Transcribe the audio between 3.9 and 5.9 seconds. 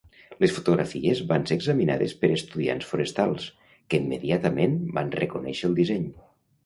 que immediatament van reconèixer el